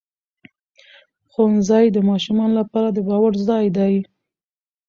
ښوونځی 1.31 1.85
د 1.91 1.97
ماشومانو 2.09 2.53
لپاره 2.61 2.89
د 2.91 2.97
باور 3.07 3.33
ځای 3.47 3.65
دی 3.77 3.93